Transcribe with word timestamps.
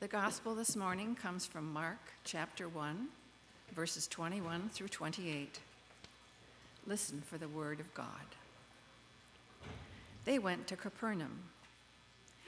The 0.00 0.06
gospel 0.06 0.54
this 0.54 0.76
morning 0.76 1.16
comes 1.16 1.44
from 1.44 1.72
Mark 1.72 1.98
chapter 2.22 2.68
1, 2.68 3.08
verses 3.74 4.06
21 4.06 4.68
through 4.68 4.86
28. 4.86 5.58
Listen 6.86 7.20
for 7.26 7.36
the 7.36 7.48
word 7.48 7.80
of 7.80 7.92
God. 7.94 8.06
They 10.24 10.38
went 10.38 10.68
to 10.68 10.76
Capernaum. 10.76 11.40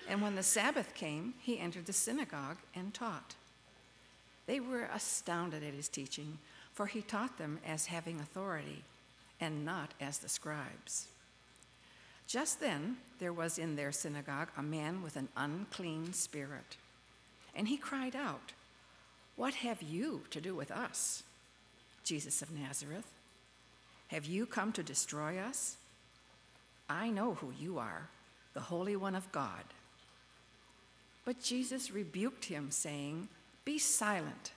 And 0.09 0.23
when 0.23 0.37
the 0.37 0.45
Sabbath 0.45 0.95
came, 0.95 1.35
he 1.41 1.59
entered 1.59 1.87
the 1.87 1.93
synagogue 1.93 2.59
and 2.73 2.95
taught. 2.95 3.35
They 4.47 4.61
were 4.61 4.89
astounded 4.95 5.65
at 5.65 5.75
his 5.75 5.89
teaching, 5.89 6.39
for 6.73 6.87
he 6.87 7.03
taught 7.03 7.37
them 7.37 7.59
as 7.67 7.87
having 7.87 8.21
authority 8.21 8.85
and 9.41 9.65
not 9.65 9.93
as 10.01 10.19
the 10.19 10.29
scribes. 10.29 11.09
Just 12.29 12.61
then, 12.61 12.99
there 13.19 13.33
was 13.33 13.59
in 13.59 13.75
their 13.75 13.91
synagogue 13.91 14.51
a 14.57 14.63
man 14.63 15.03
with 15.03 15.17
an 15.17 15.29
unclean 15.37 16.13
spirit. 16.13 16.77
And 17.55 17.69
he 17.69 17.77
cried 17.77 18.17
out, 18.17 18.53
What 19.37 19.55
have 19.55 19.83
you 19.83 20.23
to 20.31 20.41
do 20.41 20.55
with 20.55 20.71
us, 20.71 21.23
Jesus 22.05 22.43
of 22.43 22.51
Nazareth? 22.51 23.07
Have 24.09 24.25
you 24.25 24.47
come 24.47 24.73
to 24.73 24.83
destroy 24.83 25.39
us? 25.39 25.77
I 26.89 27.11
know 27.11 27.35
who 27.35 27.53
you 27.59 27.79
are, 27.79 28.09
the 28.55 28.61
Holy 28.61 28.97
One 28.97 29.15
of 29.15 29.31
God. 29.31 29.65
But 31.25 31.41
Jesus 31.41 31.93
rebuked 31.93 32.47
him, 32.47 32.71
saying, 32.71 33.29
Be 33.65 33.79
silent 33.79 34.53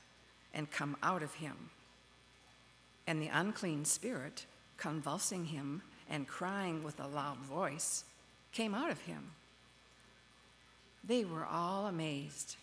and 0.54 0.72
come 0.72 0.98
out 1.04 1.22
of 1.22 1.36
him. 1.36 1.70
And 3.06 3.22
the 3.22 3.28
unclean 3.28 3.86
spirit, 3.86 4.46
convulsing 4.78 5.46
him 5.46 5.82
and 6.10 6.28
crying 6.28 6.84
with 6.84 7.00
a 7.00 7.08
loud 7.08 7.38
voice, 7.38 8.06
came 8.52 8.73
out 8.73 8.90
of 8.90 9.02
him. 9.02 9.32
They 11.04 11.26
were 11.26 11.46
all 11.46 11.88
amazed, 11.88 12.56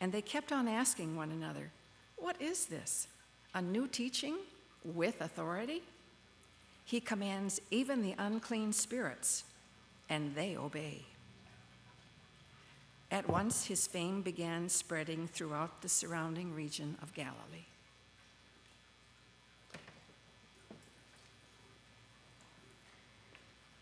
and 0.00 0.12
they 0.12 0.22
kept 0.22 0.52
on 0.52 0.68
asking 0.68 1.16
one 1.16 1.30
another, 1.30 1.70
What 2.16 2.40
is 2.40 2.66
this? 2.66 3.08
A 3.54 3.62
new 3.62 3.86
teaching 3.86 4.36
with 4.84 5.20
authority? 5.20 5.82
He 6.84 7.00
commands 7.00 7.60
even 7.70 8.02
the 8.02 8.14
unclean 8.18 8.72
spirits, 8.72 9.44
and 10.08 10.34
they 10.34 10.56
obey. 10.56 11.02
At 13.10 13.28
once 13.28 13.66
his 13.66 13.86
fame 13.86 14.22
began 14.22 14.68
spreading 14.68 15.28
throughout 15.28 15.82
the 15.82 15.88
surrounding 15.88 16.52
region 16.52 16.98
of 17.00 17.14
Galilee. 17.14 17.66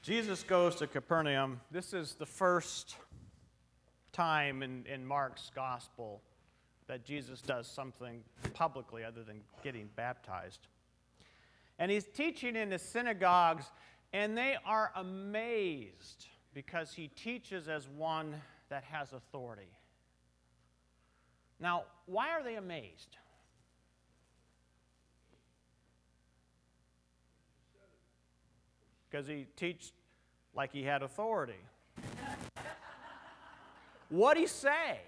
Jesus 0.03 0.43
goes 0.43 0.75
to 0.77 0.87
Capernaum. 0.87 1.61
This 1.71 1.95
is 1.95 2.15
the 2.15 2.27
first 2.27 2.97
time 4.13 4.63
in, 4.63 4.85
in 4.87 5.05
Mark's 5.05 5.51
gospel 5.55 6.23
that 6.87 7.05
Jesus 7.05 7.41
does 7.41 7.67
something 7.67 8.23
publicly 8.55 9.05
other 9.05 9.23
than 9.23 9.41
getting 9.63 9.89
baptized. 9.97 10.69
And 11.79 11.91
he's 11.91 12.05
teaching 12.05 12.55
in 12.55 12.69
the 12.69 12.79
synagogues, 12.79 13.65
and 14.13 14.37
they 14.37 14.57
are 14.67 14.93
amazed 14.97 16.27
because 16.55 16.93
he 16.93 17.09
teaches 17.09 17.69
as 17.69 17.89
one 17.89 18.35
that 18.69 18.85
has 18.85 19.13
authority. 19.13 19.71
Now, 21.59 21.85
why 22.07 22.31
are 22.31 22.43
they 22.43 22.57
amazed? 22.57 23.17
Because 29.11 29.27
he 29.27 29.47
teach 29.57 29.93
like 30.55 30.73
he 30.73 30.83
had 30.83 31.03
authority. 31.03 31.61
What'd 34.13 34.43
he 34.43 34.47
say? 34.47 35.01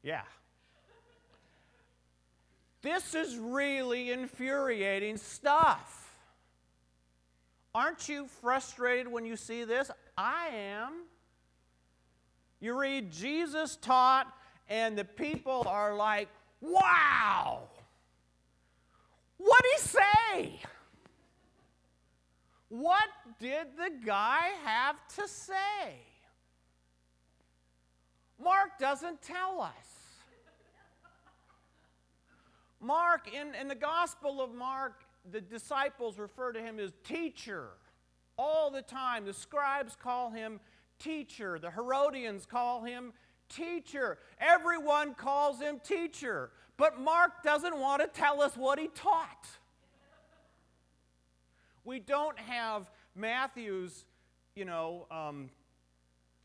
Yeah. 0.00 0.22
This 2.82 3.16
is 3.16 3.36
really 3.36 4.12
infuriating 4.12 5.16
stuff. 5.16 6.16
Aren't 7.74 8.08
you 8.08 8.28
frustrated 8.40 9.08
when 9.08 9.26
you 9.26 9.34
see 9.34 9.64
this? 9.64 9.90
I 10.16 10.50
am. 10.54 10.92
You 12.60 12.78
read 12.78 13.10
Jesus 13.10 13.74
taught, 13.74 14.32
and 14.68 14.96
the 14.96 15.04
people 15.04 15.64
are 15.66 15.96
like, 15.96 16.28
wow! 16.60 17.62
What'd 19.36 19.66
he 19.74 19.80
say? 19.80 20.60
What 22.72 23.10
did 23.38 23.66
the 23.76 23.90
guy 24.02 24.48
have 24.64 24.96
to 25.16 25.28
say? 25.28 25.92
Mark 28.42 28.78
doesn't 28.78 29.20
tell 29.20 29.60
us. 29.60 29.72
Mark, 32.80 33.28
in, 33.30 33.54
in 33.54 33.68
the 33.68 33.74
Gospel 33.74 34.40
of 34.40 34.54
Mark, 34.54 35.04
the 35.30 35.42
disciples 35.42 36.18
refer 36.18 36.50
to 36.54 36.62
him 36.62 36.78
as 36.78 36.92
teacher 37.04 37.68
all 38.38 38.70
the 38.70 38.80
time. 38.80 39.26
The 39.26 39.34
scribes 39.34 39.94
call 39.94 40.30
him 40.30 40.58
teacher, 40.98 41.58
the 41.58 41.70
Herodians 41.70 42.46
call 42.46 42.84
him 42.84 43.12
teacher. 43.50 44.16
Everyone 44.40 45.12
calls 45.12 45.60
him 45.60 45.78
teacher. 45.84 46.48
But 46.78 46.98
Mark 46.98 47.42
doesn't 47.42 47.78
want 47.78 48.00
to 48.00 48.08
tell 48.08 48.40
us 48.40 48.56
what 48.56 48.78
he 48.78 48.88
taught. 48.88 49.46
We 51.84 51.98
don't 51.98 52.38
have 52.38 52.90
Matthew's, 53.14 54.04
you 54.54 54.64
know, 54.64 55.06
um, 55.10 55.50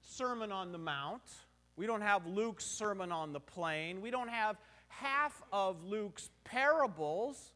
Sermon 0.01 0.51
on 0.51 0.71
the 0.71 0.77
Mount. 0.77 1.21
We 1.75 1.85
don't 1.85 2.01
have 2.01 2.25
Luke's 2.25 2.65
Sermon 2.65 3.11
on 3.11 3.33
the 3.33 3.39
Plain. 3.39 4.01
We 4.01 4.09
don't 4.09 4.29
have 4.29 4.57
half 4.87 5.43
of 5.51 5.83
Luke's 5.83 6.29
parables. 6.43 7.51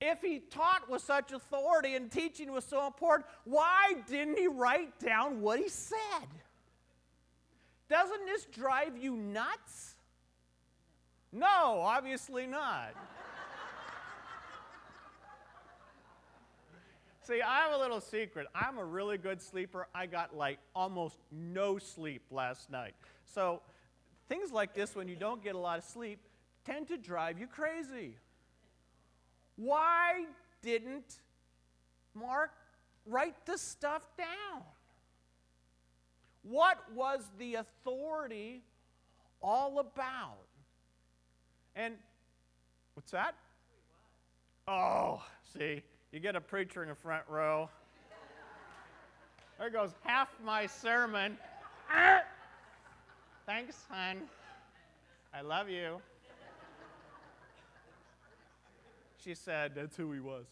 If 0.00 0.20
he 0.20 0.38
taught 0.38 0.88
with 0.88 1.02
such 1.02 1.32
authority 1.32 1.94
and 1.94 2.10
teaching 2.10 2.52
was 2.52 2.64
so 2.64 2.86
important, 2.86 3.26
why 3.44 3.94
didn't 4.08 4.38
he 4.38 4.46
write 4.46 4.98
down 5.00 5.40
what 5.40 5.58
he 5.58 5.68
said? 5.68 6.28
Doesn't 7.88 8.26
this 8.26 8.44
drive 8.46 8.96
you 8.96 9.16
nuts? 9.16 9.94
No, 11.32 11.80
obviously 11.80 12.46
not. 12.46 12.94
See, 17.26 17.40
I 17.40 17.62
have 17.62 17.72
a 17.72 17.78
little 17.78 18.02
secret. 18.02 18.46
I'm 18.54 18.76
a 18.76 18.84
really 18.84 19.16
good 19.16 19.40
sleeper. 19.40 19.88
I 19.94 20.04
got 20.04 20.36
like 20.36 20.58
almost 20.76 21.16
no 21.32 21.78
sleep 21.78 22.22
last 22.30 22.70
night. 22.70 22.94
So, 23.24 23.62
things 24.28 24.52
like 24.52 24.74
this, 24.74 24.94
when 24.94 25.08
you 25.08 25.16
don't 25.16 25.42
get 25.42 25.54
a 25.54 25.58
lot 25.58 25.78
of 25.78 25.84
sleep, 25.84 26.18
tend 26.66 26.86
to 26.88 26.98
drive 26.98 27.38
you 27.38 27.46
crazy. 27.46 28.16
Why 29.56 30.26
didn't 30.60 31.20
Mark 32.14 32.50
write 33.06 33.46
this 33.46 33.62
stuff 33.62 34.02
down? 34.18 34.62
What 36.42 36.78
was 36.94 37.24
the 37.38 37.54
authority 37.54 38.60
all 39.40 39.78
about? 39.78 40.44
And 41.74 41.94
what's 42.92 43.12
that? 43.12 43.34
Oh, 44.68 45.22
see, 45.56 45.82
you 46.14 46.20
get 46.20 46.36
a 46.36 46.40
preacher 46.40 46.80
in 46.80 46.90
the 46.90 46.94
front 46.94 47.24
row. 47.28 47.68
There 49.58 49.68
goes 49.68 49.90
half 50.04 50.30
my 50.44 50.64
sermon. 50.64 51.36
Thanks, 53.46 53.76
hon. 53.90 54.18
I 55.34 55.40
love 55.40 55.68
you. 55.68 56.00
She 59.24 59.34
said, 59.34 59.72
That's 59.74 59.96
who 59.96 60.12
he 60.12 60.20
was. 60.20 60.46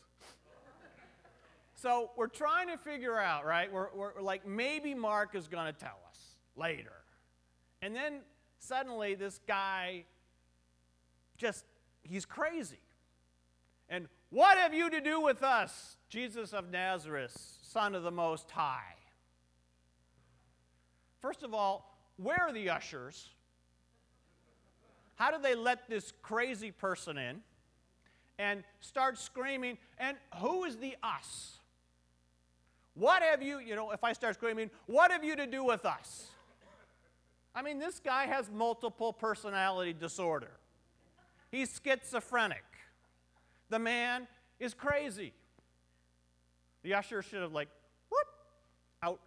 So 1.74 2.10
we're 2.16 2.26
trying 2.26 2.66
to 2.66 2.76
figure 2.76 3.20
out, 3.20 3.46
right? 3.46 3.72
We're, 3.72 3.88
we're, 3.94 4.20
like, 4.20 4.44
maybe 4.44 4.94
Mark 4.94 5.36
is 5.36 5.46
going 5.46 5.66
to 5.66 5.72
tell 5.72 6.00
us 6.10 6.18
later. 6.56 7.04
And 7.82 7.94
then 7.94 8.22
suddenly 8.58 9.14
this 9.14 9.38
guy 9.46 10.06
just, 11.36 11.64
he's 12.02 12.24
crazy. 12.24 12.80
And 13.88 14.08
what 14.32 14.58
have 14.58 14.74
you 14.74 14.90
to 14.90 15.00
do 15.00 15.20
with 15.20 15.44
us, 15.44 15.96
Jesus 16.08 16.52
of 16.52 16.72
Nazareth, 16.72 17.36
Son 17.62 17.94
of 17.94 18.02
the 18.02 18.10
Most 18.10 18.50
High? 18.50 18.96
First 21.20 21.44
of 21.44 21.54
all, 21.54 21.96
where 22.16 22.40
are 22.40 22.52
the 22.52 22.70
ushers? 22.70 23.28
How 25.14 25.30
do 25.30 25.40
they 25.40 25.54
let 25.54 25.88
this 25.88 26.12
crazy 26.20 26.72
person 26.72 27.16
in? 27.16 27.42
and 28.42 28.64
start 28.80 29.18
screaming, 29.18 29.78
and 29.98 30.16
who 30.38 30.64
is 30.64 30.76
the 30.76 30.96
us? 31.02 31.58
What 32.94 33.22
have 33.22 33.42
you, 33.42 33.58
you 33.60 33.76
know, 33.76 33.92
if 33.92 34.04
I 34.04 34.12
start 34.12 34.34
screaming, 34.34 34.70
what 34.86 35.10
have 35.12 35.24
you 35.24 35.36
to 35.36 35.46
do 35.46 35.64
with 35.64 35.86
us? 35.86 36.26
I 37.54 37.62
mean, 37.62 37.78
this 37.78 38.00
guy 38.00 38.26
has 38.26 38.50
multiple 38.50 39.12
personality 39.12 39.92
disorder. 39.92 40.50
He's 41.50 41.80
schizophrenic. 41.82 42.64
The 43.72 43.78
man 43.78 44.28
is 44.60 44.74
crazy. 44.74 45.32
The 46.82 46.92
usher 46.92 47.22
should 47.22 47.40
have, 47.40 47.54
like, 47.54 47.68
whoop, 48.10 48.26
out. 49.02 49.18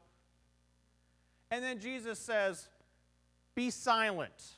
And 1.50 1.64
then 1.64 1.80
Jesus 1.80 2.20
says, 2.20 2.70
Be 3.56 3.72
silent 3.72 4.52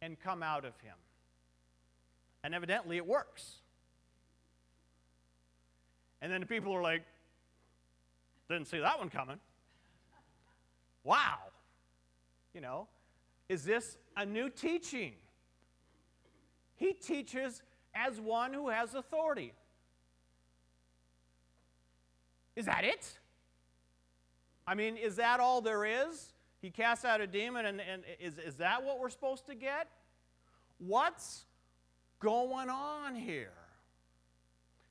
and 0.00 0.16
come 0.20 0.40
out 0.40 0.64
of 0.64 0.78
him. 0.82 0.94
And 2.44 2.54
evidently 2.54 2.96
it 2.96 3.04
works. 3.04 3.56
And 6.22 6.30
then 6.30 6.40
the 6.40 6.46
people 6.46 6.72
are 6.74 6.82
like, 6.82 7.02
Didn't 8.48 8.68
see 8.68 8.78
that 8.78 9.00
one 9.00 9.10
coming. 9.10 9.40
Wow. 11.02 11.38
You 12.54 12.60
know, 12.60 12.86
is 13.48 13.64
this 13.64 13.96
a 14.16 14.24
new 14.24 14.48
teaching? 14.48 15.14
He 16.76 16.92
teaches 16.92 17.62
as 17.94 18.20
one 18.20 18.52
who 18.52 18.68
has 18.68 18.94
authority. 18.94 19.52
Is 22.54 22.66
that 22.66 22.84
it? 22.84 23.18
I 24.66 24.74
mean, 24.74 24.96
is 24.96 25.16
that 25.16 25.40
all 25.40 25.60
there 25.60 25.84
is? 25.84 26.32
He 26.60 26.70
casts 26.70 27.04
out 27.04 27.20
a 27.20 27.26
demon, 27.26 27.66
and, 27.66 27.80
and 27.80 28.02
is, 28.20 28.38
is 28.38 28.54
that 28.56 28.82
what 28.82 28.98
we're 28.98 29.10
supposed 29.10 29.46
to 29.46 29.54
get? 29.54 29.88
What's 30.78 31.44
going 32.18 32.68
on 32.68 33.14
here? 33.14 33.52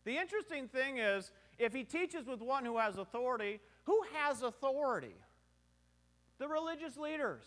The 0.06 0.18
interesting 0.18 0.68
thing 0.68 1.00
is, 1.00 1.32
if 1.58 1.74
he 1.74 1.84
teaches 1.84 2.28
with 2.28 2.42
one 2.42 2.66
who 2.66 2.78
has 2.78 2.98
authority, 2.98 3.60
who 3.86 4.02
has 4.14 4.44
authority? 4.44 5.16
The 6.38 6.48
religious 6.48 6.98
leaders. 6.98 7.44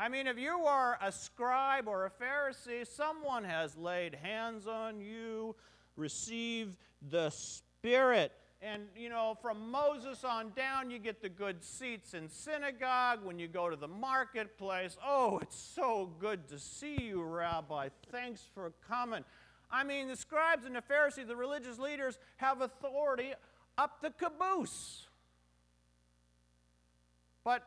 I 0.00 0.08
mean, 0.08 0.26
if 0.26 0.38
you 0.38 0.64
are 0.64 0.96
a 1.02 1.12
scribe 1.12 1.86
or 1.86 2.06
a 2.06 2.10
Pharisee, 2.10 2.86
someone 2.86 3.44
has 3.44 3.76
laid 3.76 4.14
hands 4.14 4.66
on 4.66 4.98
you, 4.98 5.54
receive 5.94 6.78
the 7.10 7.28
Spirit. 7.28 8.32
And, 8.62 8.84
you 8.96 9.10
know, 9.10 9.36
from 9.42 9.70
Moses 9.70 10.24
on 10.24 10.52
down, 10.56 10.90
you 10.90 10.98
get 10.98 11.20
the 11.20 11.28
good 11.28 11.62
seats 11.62 12.14
in 12.14 12.30
synagogue. 12.30 13.18
When 13.22 13.38
you 13.38 13.46
go 13.46 13.68
to 13.68 13.76
the 13.76 13.88
marketplace, 13.88 14.96
oh, 15.06 15.38
it's 15.42 15.58
so 15.58 16.10
good 16.18 16.48
to 16.48 16.58
see 16.58 16.96
you, 16.98 17.22
Rabbi. 17.22 17.90
Thanks 18.10 18.40
for 18.54 18.72
coming. 18.88 19.22
I 19.70 19.84
mean, 19.84 20.08
the 20.08 20.16
scribes 20.16 20.64
and 20.64 20.74
the 20.74 20.80
Pharisees, 20.80 21.26
the 21.26 21.36
religious 21.36 21.78
leaders, 21.78 22.18
have 22.38 22.62
authority 22.62 23.34
up 23.76 24.00
the 24.00 24.12
caboose. 24.12 25.08
But 27.44 27.66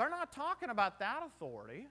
they're 0.00 0.10
not 0.10 0.32
talking 0.32 0.70
about 0.70 0.98
that 1.00 1.22
authority. 1.26 1.86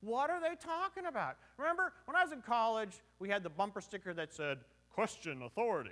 What 0.00 0.30
are 0.30 0.40
they 0.40 0.54
talking 0.56 1.06
about? 1.06 1.36
Remember, 1.56 1.92
when 2.04 2.16
I 2.16 2.22
was 2.22 2.32
in 2.32 2.42
college, 2.42 3.00
we 3.18 3.28
had 3.28 3.42
the 3.42 3.50
bumper 3.50 3.80
sticker 3.80 4.12
that 4.14 4.34
said, 4.34 4.58
Question 4.92 5.42
authority. 5.42 5.90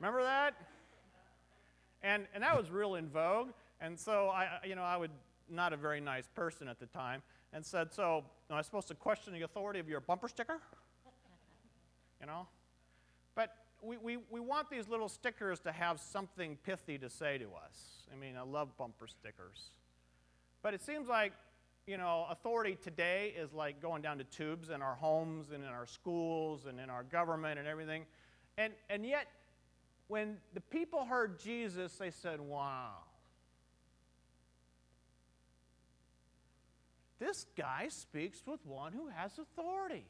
Remember 0.00 0.22
that? 0.22 0.54
And, 2.02 2.26
and 2.34 2.42
that 2.42 2.56
was 2.56 2.70
real 2.70 2.96
in 2.96 3.08
vogue. 3.08 3.48
And 3.80 3.98
so 3.98 4.28
I, 4.28 4.48
you 4.66 4.74
know, 4.74 4.82
I 4.82 4.96
would 4.96 5.10
not 5.48 5.72
a 5.72 5.76
very 5.76 6.00
nice 6.00 6.26
person 6.26 6.68
at 6.68 6.78
the 6.78 6.86
time, 6.86 7.22
and 7.52 7.64
said, 7.64 7.92
"So, 7.92 8.24
am 8.50 8.56
I 8.56 8.62
supposed 8.62 8.88
to 8.88 8.94
question 8.94 9.32
the 9.32 9.42
authority 9.42 9.80
of 9.80 9.88
your 9.88 10.00
bumper 10.00 10.28
sticker?" 10.28 10.60
you 12.20 12.26
know, 12.26 12.46
but 13.34 13.54
we, 13.82 13.96
we, 13.96 14.18
we 14.30 14.40
want 14.40 14.70
these 14.70 14.88
little 14.88 15.08
stickers 15.08 15.60
to 15.60 15.72
have 15.72 16.00
something 16.00 16.56
pithy 16.64 16.98
to 16.98 17.08
say 17.08 17.38
to 17.38 17.46
us. 17.46 18.06
I 18.12 18.16
mean, 18.16 18.36
I 18.36 18.42
love 18.42 18.76
bumper 18.76 19.06
stickers, 19.06 19.70
but 20.62 20.74
it 20.74 20.82
seems 20.82 21.08
like 21.08 21.32
you 21.86 21.96
know, 21.96 22.26
authority 22.30 22.76
today 22.82 23.32
is 23.38 23.52
like 23.52 23.80
going 23.80 24.02
down 24.02 24.18
to 24.18 24.24
tubes 24.24 24.70
in 24.70 24.82
our 24.82 24.96
homes 24.96 25.52
and 25.52 25.62
in 25.62 25.70
our 25.70 25.86
schools 25.86 26.66
and 26.66 26.80
in 26.80 26.90
our 26.90 27.04
government 27.04 27.60
and 27.60 27.68
everything. 27.68 28.04
And, 28.58 28.72
and 28.90 29.06
yet, 29.06 29.28
when 30.08 30.38
the 30.54 30.60
people 30.60 31.04
heard 31.04 31.38
Jesus, 31.38 31.92
they 31.94 32.10
said, 32.10 32.40
Wow. 32.40 32.90
This 37.18 37.46
guy 37.56 37.86
speaks 37.88 38.42
with 38.46 38.60
one 38.66 38.92
who 38.92 39.08
has 39.08 39.38
authority. 39.38 40.04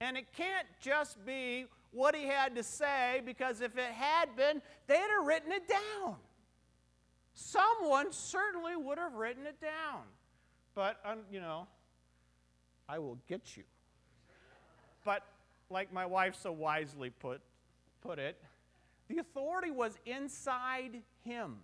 And 0.00 0.16
it 0.16 0.26
can't 0.36 0.66
just 0.80 1.24
be 1.26 1.66
what 1.94 2.14
he 2.14 2.26
had 2.26 2.56
to 2.56 2.62
say, 2.62 3.22
because 3.24 3.60
if 3.60 3.78
it 3.78 3.92
had 3.92 4.36
been, 4.36 4.60
they'd 4.86 4.96
have 4.96 5.26
written 5.26 5.52
it 5.52 5.68
down. 5.68 6.16
Someone 7.34 8.12
certainly 8.12 8.76
would 8.76 8.98
have 8.98 9.14
written 9.14 9.46
it 9.46 9.60
down. 9.60 10.02
But, 10.74 10.98
um, 11.04 11.20
you 11.30 11.40
know, 11.40 11.68
I 12.88 12.98
will 12.98 13.18
get 13.28 13.56
you. 13.56 13.62
But, 15.04 15.22
like 15.70 15.92
my 15.92 16.06
wife 16.06 16.36
so 16.40 16.52
wisely 16.52 17.10
put, 17.10 17.40
put 18.02 18.18
it, 18.18 18.40
the 19.08 19.18
authority 19.18 19.70
was 19.70 19.96
inside 20.04 21.02
him. 21.24 21.56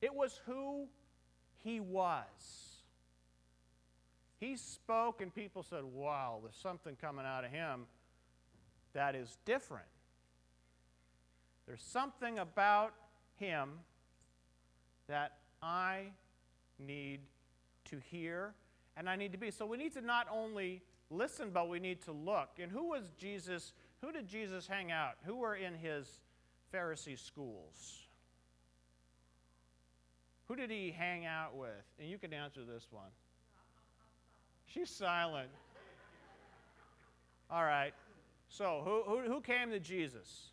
It 0.00 0.14
was 0.14 0.40
who 0.46 0.86
he 1.62 1.80
was. 1.80 2.67
He 4.38 4.56
spoke, 4.56 5.20
and 5.20 5.34
people 5.34 5.62
said, 5.62 5.84
Wow, 5.84 6.40
there's 6.42 6.56
something 6.56 6.96
coming 7.00 7.26
out 7.26 7.44
of 7.44 7.50
him 7.50 7.86
that 8.94 9.14
is 9.14 9.36
different. 9.44 9.86
There's 11.66 11.82
something 11.82 12.38
about 12.38 12.94
him 13.36 13.70
that 15.08 15.32
I 15.62 16.06
need 16.78 17.20
to 17.86 17.98
hear 18.10 18.54
and 18.96 19.08
I 19.08 19.16
need 19.16 19.32
to 19.32 19.38
be. 19.38 19.50
So 19.50 19.66
we 19.66 19.76
need 19.76 19.94
to 19.94 20.00
not 20.00 20.26
only 20.32 20.82
listen, 21.10 21.50
but 21.52 21.68
we 21.68 21.78
need 21.78 22.02
to 22.02 22.12
look. 22.12 22.48
And 22.60 22.70
who 22.70 22.88
was 22.88 23.10
Jesus? 23.18 23.72
Who 24.02 24.12
did 24.12 24.26
Jesus 24.26 24.66
hang 24.66 24.90
out? 24.90 25.12
Who 25.24 25.36
were 25.36 25.54
in 25.54 25.74
his 25.74 26.20
Pharisee 26.74 27.18
schools? 27.18 28.06
Who 30.48 30.56
did 30.56 30.70
he 30.70 30.90
hang 30.90 31.26
out 31.26 31.54
with? 31.54 31.84
And 32.00 32.08
you 32.08 32.18
can 32.18 32.32
answer 32.32 32.60
this 32.64 32.86
one. 32.90 33.10
She's 34.72 34.90
silent. 34.90 35.48
All 37.50 37.64
right. 37.64 37.92
So, 38.48 38.82
who, 38.84 39.02
who, 39.10 39.32
who 39.32 39.40
came 39.40 39.70
to 39.70 39.80
Jesus? 39.80 40.50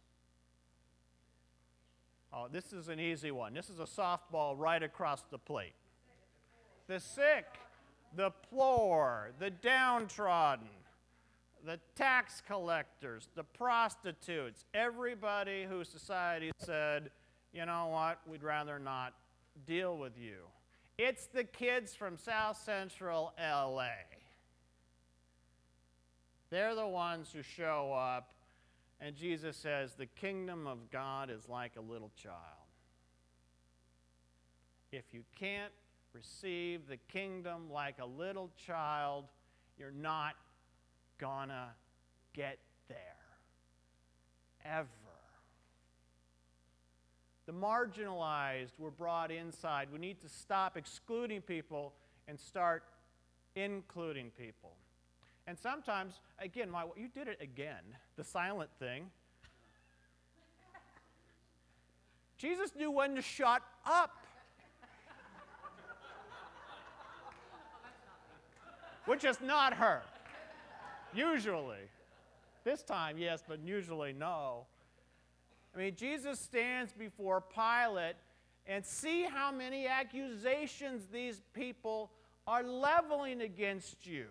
Oh, 2.33 2.47
this 2.51 2.73
is 2.73 2.89
an 2.89 3.00
easy 3.00 3.31
one. 3.31 3.53
This 3.53 3.69
is 3.69 3.79
a 3.79 3.83
softball 3.83 4.57
right 4.57 4.83
across 4.83 5.23
the 5.31 5.38
plate. 5.38 5.73
The 6.88 7.00
sick, 7.00 7.45
the 8.15 8.31
poor, 8.50 9.31
the 9.39 9.50
downtrodden, 9.50 10.67
the 11.65 11.79
tax 11.95 12.41
collectors, 12.45 13.29
the 13.35 13.44
prostitutes, 13.44 14.65
everybody 14.74 15.63
who 15.63 15.84
society 15.84 16.51
said, 16.57 17.10
you 17.53 17.65
know 17.65 17.88
what, 17.88 18.19
we'd 18.29 18.43
rather 18.43 18.79
not 18.79 19.13
deal 19.65 19.98
with 19.98 20.17
you. 20.17 20.39
It's 20.98 21.28
the 21.28 21.44
kids 21.44 21.94
from 21.94 22.18
South 22.18 22.58
Central 22.58 23.34
LA. 23.38 23.90
They're 26.50 26.75
the 26.75 26.88
ones 26.88 27.30
who 27.34 27.42
show 27.42 27.92
up, 27.94 28.34
and 29.02 29.16
Jesus 29.16 29.58
says, 29.58 29.96
The 29.96 30.06
kingdom 30.06 30.68
of 30.68 30.90
God 30.92 31.30
is 31.30 31.50
like 31.50 31.74
a 31.78 31.82
little 31.82 32.12
child. 32.16 32.36
If 34.92 35.04
you 35.12 35.24
can't 35.38 35.74
receive 36.14 36.88
the 36.88 36.98
kingdom 37.12 37.70
like 37.70 37.96
a 38.00 38.06
little 38.06 38.50
child, 38.66 39.25
you're 39.78 39.92
not 39.92 40.36
gonna 41.18 41.74
get 42.34 42.58
there. 42.88 42.98
Ever. 44.64 45.04
The 47.46 47.54
marginalized 47.54 48.80
were 48.80 48.92
brought 48.92 49.32
inside. 49.32 49.90
We 49.92 50.00
need 50.00 50.20
to 50.22 50.30
stop 50.30 50.78
excluding 50.78 51.42
people 51.42 51.94
and 52.28 52.40
start 52.40 52.84
including 53.56 54.32
people. 54.32 54.72
And 55.48 55.58
sometimes, 55.58 56.16
again, 56.40 56.72
my, 56.72 56.86
you 56.98 57.08
did 57.08 57.28
it 57.28 57.38
again, 57.40 57.84
the 58.18 58.24
silent 58.24 58.72
thing. 58.80 59.12
Jesus 62.38 62.72
knew 62.75 62.92
when 62.92 63.16
to 63.16 63.22
shut 63.22 63.62
up. 63.86 64.25
Which 69.06 69.24
is 69.24 69.40
not 69.40 69.75
her. 69.75 70.02
Usually. 71.14 71.90
This 72.64 72.82
time, 72.82 73.20
yes, 73.20 73.44
but 73.48 73.60
usually, 73.64 74.14
no. 74.14 74.66
I 75.75 75.79
mean, 75.79 75.96
Jesus 75.96 76.39
stands 76.39 76.94
before 76.94 77.41
Pilate 77.41 78.15
and 78.65 78.86
see 78.86 79.24
how 79.24 79.51
many 79.51 79.88
accusations 79.88 81.08
these 81.12 81.41
people 81.53 82.12
are 82.48 82.63
leveling 82.63 83.41
against 83.41 84.08
you. 84.08 84.27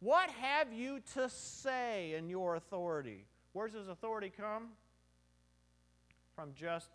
What 0.00 0.30
have 0.30 0.72
you 0.72 1.00
to 1.14 1.28
say 1.28 2.14
in 2.14 2.28
your 2.28 2.56
authority? 2.56 3.24
Where 3.52 3.68
does 3.68 3.88
authority 3.88 4.32
come? 4.36 4.70
From 6.34 6.50
just 6.58 6.88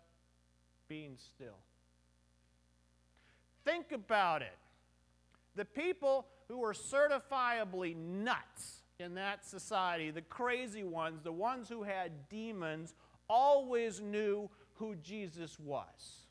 being 0.88 1.16
still. 1.16 1.56
Think 3.64 3.92
about 3.92 4.42
it. 4.42 4.56
The 5.56 5.64
people 5.64 6.26
who 6.48 6.58
were 6.58 6.74
certifiably 6.74 7.96
nuts 7.96 8.82
in 8.98 9.14
that 9.14 9.46
society, 9.46 10.10
the 10.10 10.22
crazy 10.22 10.84
ones, 10.84 11.20
the 11.22 11.32
ones 11.32 11.68
who 11.68 11.82
had 11.84 12.28
demons, 12.28 12.94
always 13.28 14.00
knew 14.00 14.50
who 14.74 14.94
Jesus 14.96 15.58
was. 15.58 16.26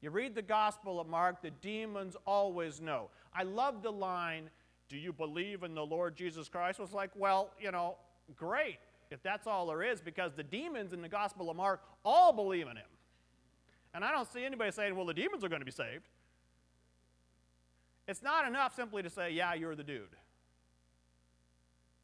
You 0.00 0.10
read 0.10 0.34
the 0.34 0.42
Gospel 0.42 1.00
of 1.00 1.06
Mark, 1.06 1.40
the 1.42 1.50
demons 1.50 2.16
always 2.26 2.80
know. 2.80 3.08
I 3.32 3.44
love 3.44 3.82
the 3.82 3.92
line, 3.92 4.50
Do 4.88 4.98
you 4.98 5.12
believe 5.12 5.62
in 5.62 5.74
the 5.74 5.84
Lord 5.84 6.14
Jesus 6.14 6.48
Christ? 6.48 6.78
was 6.78 6.92
like, 6.92 7.10
well, 7.16 7.50
you 7.58 7.70
know, 7.70 7.96
great 8.36 8.78
if 9.10 9.22
that's 9.22 9.46
all 9.46 9.66
there 9.66 9.82
is, 9.82 10.00
because 10.00 10.32
the 10.34 10.42
demons 10.42 10.92
in 10.92 11.00
the 11.00 11.08
Gospel 11.08 11.48
of 11.48 11.56
Mark 11.56 11.82
all 12.04 12.32
believe 12.32 12.66
in 12.66 12.76
him. 12.76 12.86
And 13.94 14.04
I 14.04 14.10
don't 14.10 14.30
see 14.30 14.44
anybody 14.44 14.72
saying, 14.72 14.96
well, 14.96 15.06
the 15.06 15.14
demons 15.14 15.44
are 15.44 15.48
going 15.48 15.60
to 15.60 15.66
be 15.66 15.70
saved. 15.70 16.08
It's 18.08 18.22
not 18.22 18.46
enough 18.46 18.74
simply 18.74 19.02
to 19.02 19.10
say, 19.10 19.30
yeah, 19.30 19.54
you're 19.54 19.76
the 19.76 19.84
dude. 19.84 20.08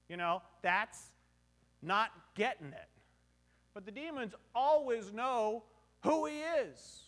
You 0.09 0.17
know, 0.17 0.43
that's 0.63 1.01
not 1.83 2.11
getting 2.35 2.69
it. 2.69 2.89
But 3.81 3.95
the 3.95 3.99
demons 3.99 4.35
always 4.55 5.11
know 5.11 5.63
who 6.03 6.27
he 6.27 6.41
is. 6.41 7.05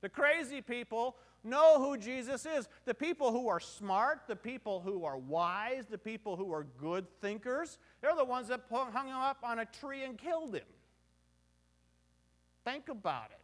The 0.00 0.08
crazy 0.08 0.60
people 0.60 1.16
know 1.42 1.80
who 1.80 1.96
Jesus 1.96 2.46
is. 2.46 2.68
The 2.84 2.94
people 2.94 3.32
who 3.32 3.48
are 3.48 3.58
smart, 3.58 4.28
the 4.28 4.36
people 4.36 4.80
who 4.80 5.04
are 5.04 5.18
wise, 5.18 5.86
the 5.90 5.98
people 5.98 6.36
who 6.36 6.52
are 6.52 6.62
good 6.78 7.06
thinkers, 7.20 7.78
they're 8.00 8.14
the 8.14 8.24
ones 8.24 8.46
that 8.46 8.60
hung 8.70 9.08
him 9.08 9.16
up 9.16 9.38
on 9.42 9.58
a 9.58 9.64
tree 9.64 10.04
and 10.04 10.16
killed 10.16 10.54
him. 10.54 10.62
Think 12.64 12.88
about 12.88 13.32
it. 13.32 13.40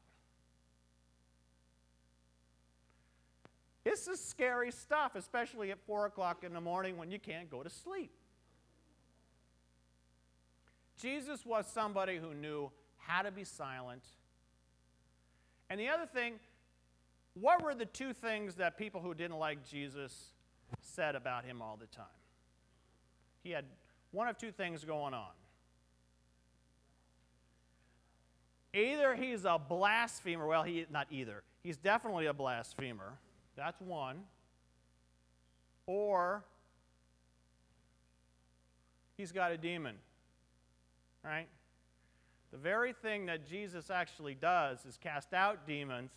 This 3.82 4.06
is 4.06 4.24
scary 4.24 4.70
stuff, 4.70 5.16
especially 5.16 5.72
at 5.72 5.80
4 5.86 6.06
o'clock 6.06 6.44
in 6.44 6.52
the 6.52 6.60
morning 6.60 6.96
when 6.96 7.10
you 7.10 7.18
can't 7.18 7.50
go 7.50 7.64
to 7.64 7.70
sleep. 7.70 8.12
Jesus 11.00 11.46
was 11.46 11.66
somebody 11.66 12.18
who 12.18 12.34
knew 12.34 12.70
how 12.98 13.22
to 13.22 13.30
be 13.30 13.44
silent. 13.44 14.02
And 15.68 15.80
the 15.80 15.88
other 15.88 16.06
thing, 16.06 16.34
what 17.34 17.62
were 17.62 17.74
the 17.74 17.86
two 17.86 18.12
things 18.12 18.56
that 18.56 18.76
people 18.76 19.00
who 19.00 19.14
didn't 19.14 19.38
like 19.38 19.66
Jesus 19.68 20.32
said 20.80 21.14
about 21.14 21.44
him 21.44 21.62
all 21.62 21.78
the 21.80 21.86
time? 21.86 22.06
He 23.42 23.50
had 23.50 23.64
one 24.10 24.28
of 24.28 24.36
two 24.36 24.50
things 24.50 24.84
going 24.84 25.14
on. 25.14 25.30
Either 28.72 29.14
he's 29.14 29.44
a 29.44 29.58
blasphemer, 29.58 30.46
well, 30.46 30.62
he 30.62 30.86
not 30.90 31.06
either. 31.10 31.42
He's 31.62 31.76
definitely 31.76 32.26
a 32.26 32.32
blasphemer. 32.32 33.14
That's 33.56 33.80
one. 33.80 34.20
Or 35.86 36.44
he's 39.16 39.32
got 39.32 39.50
a 39.50 39.58
demon. 39.58 39.96
Right? 41.24 41.48
The 42.50 42.58
very 42.58 42.92
thing 42.92 43.26
that 43.26 43.48
Jesus 43.48 43.90
actually 43.90 44.34
does 44.34 44.84
is 44.84 44.96
cast 44.96 45.32
out 45.32 45.66
demons 45.66 46.10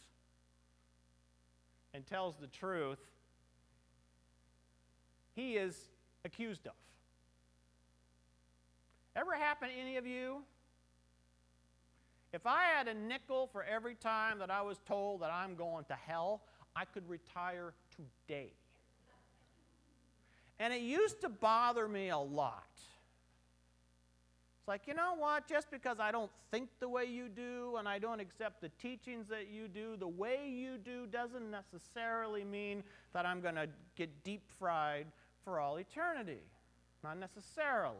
and 1.93 2.05
tells 2.07 2.35
the 2.37 2.47
truth, 2.47 2.99
he 5.35 5.57
is 5.57 5.89
accused 6.25 6.65
of. 6.65 6.73
Ever 9.15 9.35
happen 9.35 9.69
to 9.69 9.75
any 9.75 9.97
of 9.97 10.07
you? 10.07 10.43
If 12.31 12.47
I 12.47 12.63
had 12.75 12.87
a 12.87 12.95
nickel 12.95 13.47
for 13.51 13.63
every 13.63 13.93
time 13.93 14.39
that 14.39 14.49
I 14.49 14.63
was 14.63 14.79
told 14.87 15.21
that 15.21 15.31
I'm 15.31 15.55
going 15.55 15.85
to 15.85 15.93
hell, 15.93 16.41
I 16.75 16.85
could 16.85 17.07
retire 17.07 17.73
today. 17.95 18.53
And 20.59 20.73
it 20.73 20.81
used 20.81 21.21
to 21.21 21.29
bother 21.29 21.87
me 21.87 22.09
a 22.09 22.17
lot. 22.17 22.63
It's 24.63 24.67
like, 24.69 24.87
you 24.87 24.93
know 24.93 25.13
what? 25.17 25.45
Just 25.45 25.69
because 25.69 25.99
I 25.99 26.09
don't 26.09 26.31
think 26.49 26.69
the 26.79 26.87
way 26.87 27.03
you 27.03 27.27
do 27.27 27.75
and 27.77 27.85
I 27.85 27.99
don't 27.99 28.21
accept 28.21 28.61
the 28.61 28.69
teachings 28.81 29.27
that 29.27 29.49
you 29.49 29.67
do, 29.67 29.97
the 29.99 30.07
way 30.07 30.49
you 30.49 30.77
do 30.77 31.05
doesn't 31.05 31.51
necessarily 31.51 32.45
mean 32.45 32.81
that 33.11 33.25
I'm 33.25 33.41
going 33.41 33.55
to 33.55 33.67
get 33.97 34.23
deep 34.23 34.41
fried 34.57 35.07
for 35.43 35.59
all 35.59 35.79
eternity. 35.79 36.39
Not 37.03 37.19
necessarily. 37.19 37.97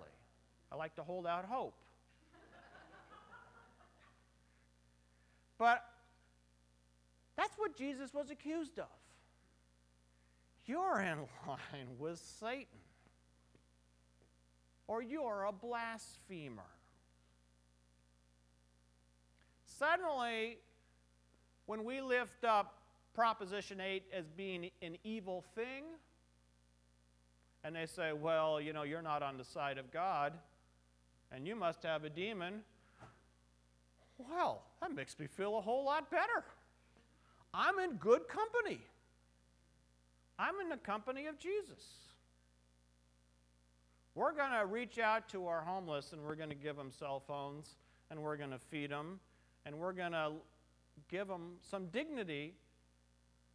I 0.71 0.77
like 0.77 0.95
to 0.95 1.03
hold 1.03 1.27
out 1.27 1.43
hope. 1.43 1.73
but 5.57 5.83
that's 7.35 7.57
what 7.57 7.75
Jesus 7.75 8.13
was 8.13 8.31
accused 8.31 8.79
of. 8.79 8.85
You're 10.65 11.01
in 11.01 11.17
line 11.45 11.97
with 11.99 12.21
Satan 12.39 12.67
or 14.87 15.01
you're 15.01 15.45
a 15.45 15.51
blasphemer. 15.51 16.61
Suddenly, 19.79 20.57
when 21.65 21.83
we 21.83 22.01
lift 22.01 22.43
up 22.43 22.79
Proposition 23.13 23.79
8 23.79 24.03
as 24.13 24.25
being 24.29 24.69
an 24.81 24.97
evil 25.03 25.43
thing, 25.55 25.83
and 27.63 27.75
they 27.75 27.85
say, 27.85 28.11
well, 28.13 28.59
you 28.59 28.73
know, 28.73 28.83
you're 28.83 29.01
not 29.01 29.23
on 29.23 29.37
the 29.37 29.43
side 29.43 29.77
of 29.77 29.91
God, 29.91 30.33
and 31.31 31.47
you 31.47 31.55
must 31.55 31.83
have 31.83 32.03
a 32.03 32.09
demon, 32.09 32.61
well, 34.17 34.63
that 34.81 34.93
makes 34.93 35.17
me 35.17 35.27
feel 35.27 35.57
a 35.57 35.61
whole 35.61 35.85
lot 35.85 36.11
better. 36.11 36.43
I'm 37.53 37.79
in 37.79 37.95
good 37.97 38.27
company. 38.27 38.79
I'm 40.37 40.55
in 40.61 40.69
the 40.69 40.77
company 40.77 41.27
of 41.27 41.37
Jesus. 41.39 41.83
We're 44.15 44.33
going 44.33 44.51
to 44.51 44.65
reach 44.65 44.99
out 44.99 45.27
to 45.29 45.47
our 45.47 45.61
homeless 45.61 46.13
and 46.13 46.21
we're 46.21 46.35
going 46.35 46.49
to 46.49 46.55
give 46.55 46.75
them 46.75 46.91
cell 46.91 47.19
phones 47.19 47.75
and 48.11 48.21
we're 48.21 48.37
going 48.37 48.51
to 48.51 48.59
feed 48.59 48.91
them 48.91 49.19
and 49.65 49.75
we're 49.79 49.93
going 49.93 50.11
to 50.11 50.33
give 51.09 51.27
them 51.27 51.53
some 51.61 51.87
dignity 51.87 52.53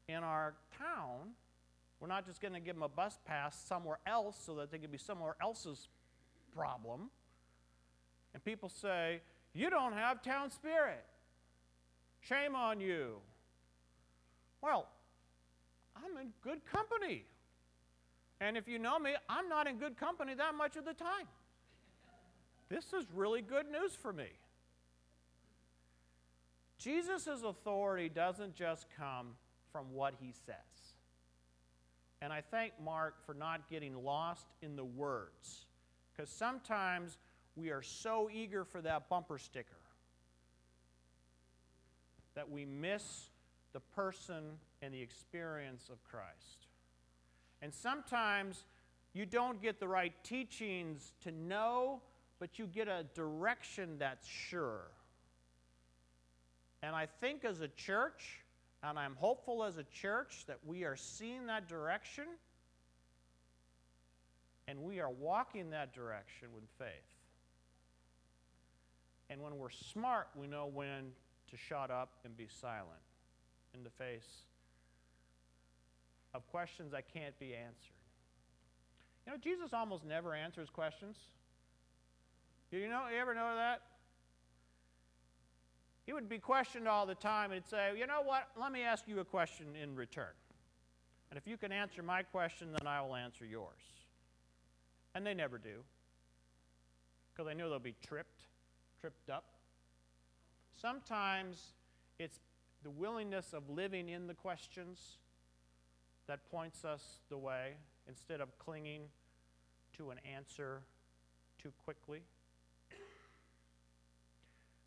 in 0.09 0.25
our 0.25 0.55
town. 0.77 1.35
We're 2.00 2.09
not 2.09 2.27
just 2.27 2.41
going 2.41 2.55
to 2.55 2.61
give 2.61 2.75
them 2.75 2.83
a 2.83 2.88
bus 2.88 3.19
pass 3.25 3.57
somewhere 3.69 3.99
else 4.07 4.37
so 4.45 4.55
that 4.57 4.73
they 4.73 4.79
can 4.79 4.91
be 4.91 4.99
somewhere 4.99 5.37
else's 5.41 5.88
problem. 6.57 7.11
And 8.35 8.45
people 8.45 8.69
say, 8.69 9.21
You 9.55 9.71
don't 9.71 9.93
have 9.93 10.23
town 10.23 10.50
spirit. 10.50 11.05
Shame 12.21 12.57
on 12.57 12.81
you. 12.81 13.19
Well, 14.61 14.88
I'm 15.97 16.17
in 16.21 16.33
good 16.43 16.65
company. 16.67 17.25
And 18.40 18.57
if 18.57 18.68
you 18.68 18.78
know 18.78 18.99
me, 18.99 19.14
I'm 19.28 19.49
not 19.49 19.66
in 19.66 19.78
good 19.78 19.97
company 19.97 20.35
that 20.35 20.54
much 20.54 20.76
of 20.76 20.85
the 20.85 20.95
time. 20.95 21.26
This 22.68 22.92
is 22.92 23.07
really 23.14 23.42
good 23.42 23.66
news 23.71 23.95
for 23.95 24.12
me. 24.12 24.28
Jesus' 26.78 27.42
authority 27.45 28.09
doesn't 28.09 28.54
just 28.54 28.87
come 28.97 29.35
from 29.73 29.92
what 29.92 30.14
he 30.21 30.33
says. 30.47 30.54
And 32.23 32.33
I 32.33 32.40
thank 32.40 32.73
Mark 32.83 33.14
for 33.26 33.35
not 33.35 33.68
getting 33.68 34.04
lost 34.04 34.47
in 34.62 34.76
the 34.76 34.85
words, 34.85 35.66
because 36.12 36.30
sometimes 36.30 37.18
we 37.57 37.71
are 37.71 37.83
so 37.83 38.30
eager 38.33 38.64
for 38.64 38.80
that 38.83 39.09
bumper 39.09 39.38
sticker 39.38 39.75
that 42.35 42.49
we 42.49 42.64
miss 42.64 43.30
the 43.73 43.80
person 43.80 44.45
and 44.80 44.95
the 44.95 45.02
experience 45.02 45.88
of 45.90 46.02
Christ. 46.04 46.68
And 47.62 47.73
sometimes 47.75 48.65
you 49.12 49.27
don't 49.27 49.61
get 49.61 49.81
the 49.81 49.88
right 49.88 50.12
teachings 50.23 51.12
to 51.23 51.33
know, 51.33 52.00
but 52.38 52.59
you 52.59 52.67
get 52.67 52.88
a 52.88 53.05
direction 53.15 53.97
that's 53.99 54.27
sure. 54.27 54.83
And 56.83 56.95
I 56.95 57.07
think 57.21 57.45
as 57.45 57.61
a 57.61 57.69
church, 57.69 58.41
and 58.83 58.99
I'm 58.99 59.17
hopeful 59.17 59.65
as 59.65 59.77
a 59.79 59.85
church 59.85 60.45
that 60.47 60.59
we 60.65 60.85
are 60.85 60.97
seeing 60.97 61.47
that 61.47 61.69
direction 61.69 62.27
and 64.69 64.79
we 64.83 65.00
are 65.00 65.11
walking 65.11 65.71
that 65.71 65.95
direction 65.95 66.49
with 66.55 66.65
faith. 66.79 66.88
And 69.31 69.43
when 69.43 69.57
we're 69.57 69.71
smart, 69.71 70.29
we 70.37 70.47
know 70.47 70.71
when 70.73 71.12
to 71.50 71.57
shut 71.57 71.91
up 71.91 72.11
and 72.25 72.37
be 72.37 72.47
silent 72.61 73.00
in 73.75 73.83
the 73.83 73.91
face 73.91 74.48
of 76.35 76.47
questions 76.49 76.92
that 76.92 77.12
can't 77.12 77.38
be 77.38 77.54
answered. 77.54 77.94
You 79.26 79.32
know, 79.32 79.38
Jesus 79.38 79.73
almost 79.73 80.04
never 80.04 80.35
answers 80.35 80.70
questions. 80.70 81.16
You 82.70 82.88
know, 82.88 83.02
you 83.12 83.18
ever 83.18 83.35
know 83.35 83.54
that? 83.56 83.82
He 86.06 86.12
would 86.12 86.28
be 86.28 86.38
questioned 86.38 86.88
all 86.88 87.04
the 87.04 87.14
time 87.14 87.50
and 87.52 87.54
he'd 87.54 87.68
say, 87.68 87.92
You 87.97 88.06
know 88.06 88.23
what? 88.23 88.49
Let 88.58 88.73
me 88.73 88.82
ask 88.82 89.04
you 89.06 89.20
a 89.20 89.25
question 89.25 89.66
in 89.80 89.94
return. 89.94 90.32
And 91.30 91.37
if 91.37 91.47
you 91.47 91.58
can 91.58 91.73
answer 91.73 92.02
my 92.02 92.23
question, 92.23 92.68
then 92.73 92.87
I 92.87 93.02
will 93.02 93.14
answer 93.14 93.44
yours. 93.44 93.80
And 95.14 95.26
they 95.26 95.35
never 95.35 95.58
do. 95.58 95.82
Because 97.30 97.47
they 97.47 97.54
know 97.54 97.68
they'll 97.68 97.78
be 97.78 97.94
tripped, 98.06 98.44
tripped 99.00 99.28
up. 99.28 99.44
Sometimes 100.80 101.75
it's 102.18 102.40
the 102.82 102.90
willingness 102.90 103.52
of 103.52 103.68
living 103.68 104.08
in 104.08 104.26
the 104.26 104.35
questions 104.35 105.18
that 106.28 106.49
points 106.50 106.85
us 106.85 107.02
the 107.30 107.38
way 107.38 107.73
instead 108.06 108.40
of 108.40 108.56
clinging 108.58 109.02
to 109.97 110.11
an 110.11 110.18
answer 110.37 110.82
too 111.61 111.73
quickly. 111.85 112.20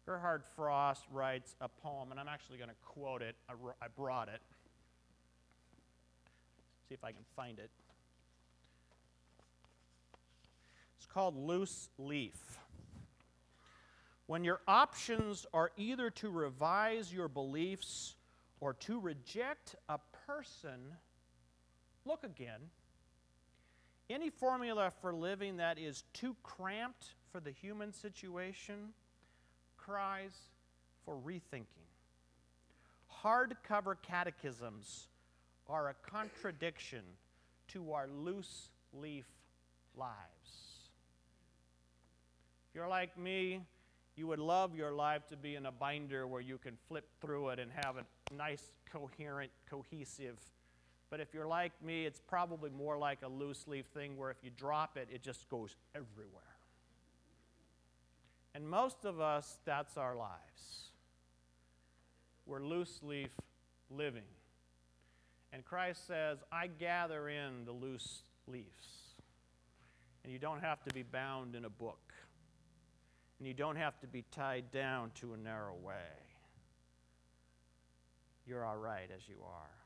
Gerhard 0.06 0.44
Frost 0.56 1.04
writes 1.12 1.56
a 1.62 1.68
poem, 1.68 2.12
and 2.12 2.20
I'm 2.20 2.28
actually 2.28 2.58
going 2.58 2.70
to 2.70 2.76
quote 2.86 3.22
it. 3.22 3.36
I, 3.50 3.88
brought 3.96 4.30
it. 4.30 4.42
See 6.88 6.94
if 6.94 7.04
I 7.04 7.12
can 7.12 7.24
find 7.36 7.60
it. 7.60 7.70
It's 10.98 11.06
called 11.06 11.36
Loose 11.36 11.90
Leaf. 11.98 12.60
When 14.28 14.44
your 14.44 14.62
options 14.68 15.46
are 15.54 15.72
either 15.76 16.10
to 16.12 16.30
revise 16.30 17.14
your 17.14 17.28
beliefs 17.28 18.16
or 18.60 18.74
to 18.74 19.00
reject 19.00 19.76
a 19.90 20.00
person, 20.28 20.80
look 22.06 22.24
again. 22.24 22.60
Any 24.10 24.30
formula 24.30 24.92
for 25.02 25.14
living 25.14 25.58
that 25.58 25.80
is 25.80 26.04
too 26.14 26.36
cramped 26.44 27.14
for 27.32 27.40
the 27.40 27.52
human 27.52 27.94
situation 27.94 28.90
cries 29.78 30.34
for 31.06 31.16
rethinking. 31.16 31.66
Hardcover 33.24 33.96
catechisms 34.02 35.08
are 35.68 35.90
a 35.90 35.94
contradiction 36.10 37.02
to 37.70 37.94
our 37.94 38.08
loose 38.08 38.70
leaf 38.94 39.26
lives. 39.96 40.18
If 42.70 42.76
you're 42.76 42.88
like 42.88 43.18
me, 43.18 43.62
you 44.16 44.28
would 44.28 44.40
love 44.40 44.76
your 44.76 44.92
life 44.92 45.26
to 45.28 45.38
be 45.38 45.56
in 45.56 45.66
a 45.66 45.72
binder 45.72 46.28
where 46.28 46.42
you 46.42 46.58
can 46.58 46.78
flip 46.88 47.08
through 47.22 47.50
it 47.50 47.60
and 47.60 47.72
have 47.84 47.96
a 47.98 48.36
nice, 48.36 48.72
coherent, 48.92 49.52
cohesive. 49.70 50.38
But 51.12 51.20
if 51.20 51.34
you're 51.34 51.46
like 51.46 51.74
me, 51.84 52.06
it's 52.06 52.22
probably 52.22 52.72
more 52.72 52.98
like 52.98 53.20
a 53.22 53.28
loose 53.28 53.68
leaf 53.68 53.86
thing 53.94 54.18
where 54.18 54.32
if 54.32 54.38
you 54.42 54.50
drop 54.50 54.98
it, 54.98 55.10
it 55.14 55.22
just 55.22 55.48
goes 55.50 55.76
everywhere. 55.94 56.42
And 58.56 58.68
most 58.68 59.04
of 59.04 59.20
us, 59.20 59.60
that's 59.66 59.98
our 59.98 60.16
lives. 60.16 60.92
We're 62.46 62.64
loose 62.64 63.02
leaf 63.04 63.30
living. 63.90 64.24
And 65.52 65.66
Christ 65.66 66.08
says, 66.08 66.38
I 66.50 66.68
gather 66.68 67.28
in 67.28 67.66
the 67.66 67.74
loose 67.74 68.22
leaves. 68.48 68.68
And 70.24 70.32
you 70.32 70.40
don't 70.40 70.62
have 70.62 70.82
to 70.86 70.94
be 70.94 71.04
bound 71.04 71.56
in 71.56 71.66
a 71.66 71.70
book. 71.70 72.14
And 73.38 73.48
you 73.48 73.54
don't 73.54 73.76
have 73.76 74.00
to 74.00 74.08
be 74.08 74.24
tied 74.32 74.72
down 74.72 75.12
to 75.16 75.34
a 75.34 75.38
narrow 75.38 75.76
way. 75.76 75.96
You're 78.48 78.64
all 78.64 78.78
right 78.78 79.10
as 79.14 79.28
you 79.28 79.36
are. 79.46 79.81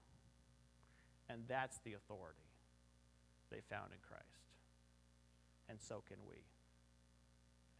And 1.29 1.43
that's 1.47 1.79
the 1.83 1.93
authority 1.93 2.45
they 3.51 3.61
found 3.69 3.91
in 3.91 3.99
Christ. 4.07 4.23
And 5.69 5.79
so 5.81 6.03
can 6.07 6.17
we. 6.29 6.37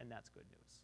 And 0.00 0.10
that's 0.10 0.28
good 0.28 0.46
news. 0.50 0.80